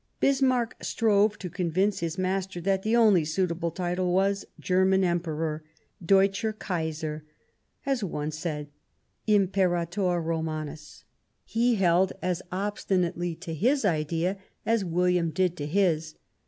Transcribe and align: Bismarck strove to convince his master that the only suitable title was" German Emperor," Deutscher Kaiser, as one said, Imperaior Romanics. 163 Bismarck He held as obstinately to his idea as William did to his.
Bismarck 0.19 0.77
strove 0.83 1.37
to 1.37 1.47
convince 1.47 1.99
his 1.99 2.17
master 2.17 2.59
that 2.61 2.81
the 2.81 2.95
only 2.95 3.23
suitable 3.23 3.69
title 3.69 4.11
was" 4.11 4.47
German 4.69 5.03
Emperor," 5.03 5.63
Deutscher 6.03 6.53
Kaiser, 6.53 7.23
as 7.85 8.03
one 8.03 8.31
said, 8.31 8.69
Imperaior 9.27 10.19
Romanics. 10.19 11.03
163 11.53 11.53
Bismarck 11.53 11.53
He 11.53 11.75
held 11.83 12.13
as 12.23 12.41
obstinately 12.51 13.35
to 13.35 13.53
his 13.53 13.85
idea 13.85 14.37
as 14.65 14.83
William 14.83 15.29
did 15.29 15.55
to 15.57 15.67
his. 15.67 16.15